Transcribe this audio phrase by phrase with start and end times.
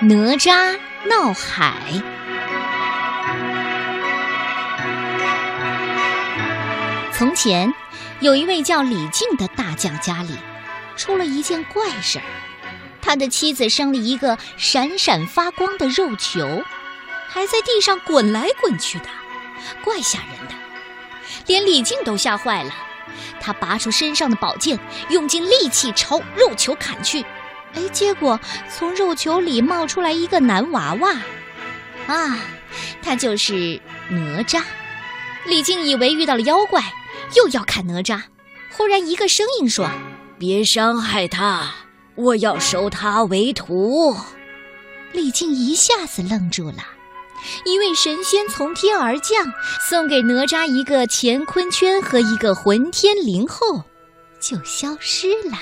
[0.00, 1.74] 哪吒闹海。
[7.12, 7.74] 从前，
[8.20, 10.36] 有一位叫李靖的大将，家里
[10.96, 12.24] 出了一件怪事儿。
[13.02, 16.62] 他的妻子生了一个闪闪发光的肉球，
[17.28, 19.06] 还在地上滚来滚去的，
[19.82, 20.54] 怪吓人的，
[21.48, 22.70] 连李靖都吓坏了。
[23.40, 24.78] 他拔出身上的宝剑，
[25.08, 27.24] 用尽力气朝肉球砍去。
[27.78, 31.12] 哎，结果从肉球里冒出来一个男娃娃，
[32.08, 32.36] 啊，
[33.00, 34.60] 他就是哪吒。
[35.46, 36.82] 李靖以为遇到了妖怪，
[37.36, 38.20] 又要砍哪吒。
[38.72, 39.88] 忽然一个声音说
[40.38, 41.72] ：“别伤害他，
[42.16, 44.16] 我要收他为徒。”
[45.12, 46.84] 李靖一下子愣住了。
[47.64, 49.52] 一位神仙从天而降，
[49.88, 53.84] 送给哪吒一个乾坤圈和一个混天绫后，
[54.40, 55.56] 就消失了。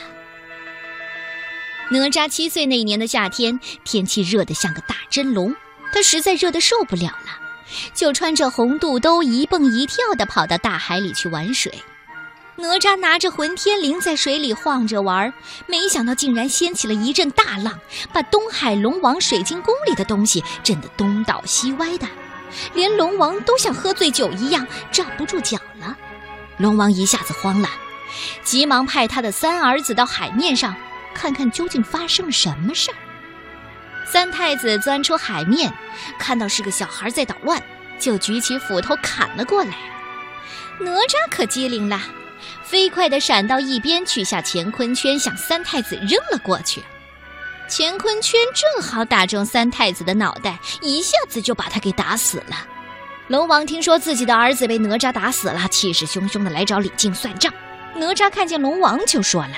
[1.89, 5.55] 哪吒七岁那年的夏天，天气热得像个大蒸笼，
[5.93, 7.39] 他实在热得受不了了，
[7.95, 11.73] 就穿着红肚兜一蹦一跳地跑到大海里去玩水。
[12.57, 15.33] 哪吒拿着混天绫在水里晃着玩，
[15.67, 17.79] 没想到竟然掀起了一阵大浪，
[18.13, 22.09] 把东海龙王水晶宫里的东西震得东倒西歪的，
[22.75, 25.97] 连龙王都像喝醉酒一样站不住脚了。
[26.57, 27.69] 龙王一下子慌了，
[28.43, 30.75] 急忙派他的三儿子到海面上。
[31.17, 32.97] 看看究竟发生了什么事儿。
[34.05, 35.73] 三太子钻出海面，
[36.19, 37.61] 看到是个小孩在捣乱，
[37.99, 39.75] 就举起斧头砍了过来。
[40.79, 42.01] 哪吒可机灵了，
[42.63, 46.83] 飞快地闪到一边，取下乾坤圈，向三太子扔了过去。
[47.69, 52.57] 乾坤圈正好打中三太子的脑袋，一下子就把他给打死了。
[53.27, 57.53] 龙王听说自己的儿子被哪吒打死了，气势汹汹地来找李靖算账。
[57.97, 59.57] 哪吒看见龙王，就说了。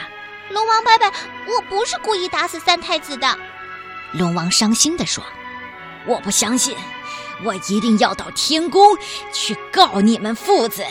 [0.50, 1.12] 龙王伯伯，
[1.46, 3.38] 我不是故意打死三太子的。
[4.12, 5.22] 龙王伤心地说
[6.06, 6.74] ：“我不相信，
[7.44, 8.96] 我一定要到天宫
[9.32, 10.84] 去告你们父子。”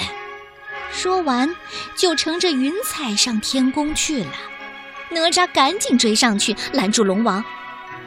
[0.91, 1.55] 说完，
[1.95, 4.31] 就乘着云彩上天宫去了。
[5.09, 7.43] 哪吒赶紧追上去拦住龙王：“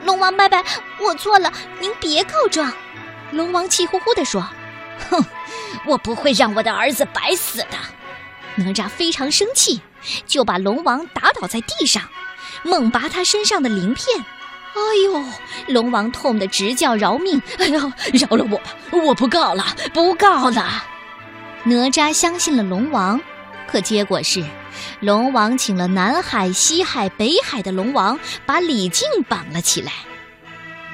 [0.05, 0.65] 龙王伯伯，
[1.01, 2.73] 我错了，您别告状。”
[3.33, 4.49] 龙王气呼呼地说
[5.11, 5.25] ：“哼，
[5.87, 7.77] 我不会让我的儿子白死的。”
[8.61, 9.81] 哪吒非常生气。
[10.27, 12.03] 就把龙王打倒在地上，
[12.63, 14.25] 猛拔他身上的鳞片。
[14.73, 15.25] 哎呦！
[15.75, 17.43] 龙王痛得直叫饶命！
[17.59, 18.75] 哎呦，饶了我吧！
[18.93, 20.85] 我不告了，不告了。
[21.65, 23.21] 哪吒相信了龙王，
[23.67, 24.43] 可结果是，
[25.01, 29.93] 龙王请了南海、西海、北海的龙王，把李靖绑了起来。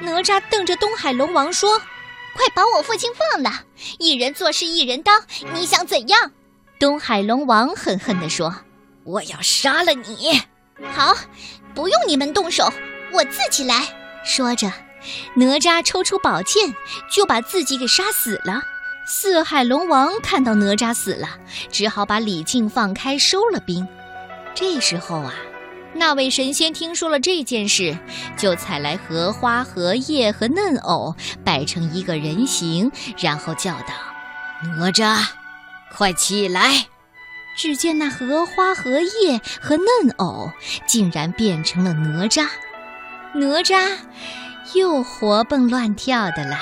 [0.01, 1.79] 哪吒瞪着东海龙王说
[2.35, 3.61] ：“快把我父亲放了！
[3.99, 5.23] 一人做事一人当，
[5.53, 6.33] 你想怎样？”
[6.79, 8.53] 东海龙王狠狠地说。
[9.03, 10.41] 我要杀了你！
[10.91, 11.15] 好，
[11.73, 12.69] 不用你们动手，
[13.13, 13.87] 我自己来。
[14.25, 14.69] 说着，
[15.35, 16.75] 哪吒抽出宝剑，
[17.09, 18.61] 就把自己给杀死了。
[19.07, 21.29] 四海龙王看到哪吒死了，
[21.71, 23.87] 只好把李靖放开，收了兵。
[24.53, 25.33] 这时候啊，
[25.93, 27.97] 那位神仙听说了这件事，
[28.35, 33.93] 就采来荷花、荷叶和嫩藕，摆成一个人形，然后叫道
[34.77, 35.25] ：“哪吒，
[35.95, 36.87] 快起来！”
[37.57, 39.87] 只见那荷花、荷叶和嫩
[40.17, 40.51] 藕
[40.85, 42.47] 竟然变成了哪吒，
[43.33, 43.97] 哪吒
[44.75, 46.57] 又活蹦乱跳的了。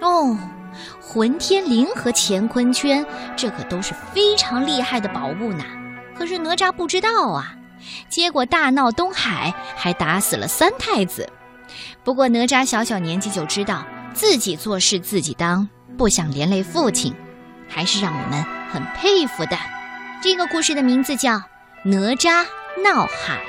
[0.00, 0.38] 哦，
[1.02, 3.04] 混天绫和乾坤圈，
[3.36, 5.64] 这可都是非常厉害的宝物呢。
[6.16, 7.54] 可是哪吒不知道啊，
[8.08, 11.28] 结果大闹东海，还打死了三太子。
[12.02, 17.14] 不过哪吒小小年纪就知道自己做事自己当，不想连累父亲，
[17.68, 19.58] 还是让我们很佩服的。
[20.22, 21.32] 这个故事的名字叫
[21.84, 22.44] 《哪吒
[22.82, 23.40] 闹海》。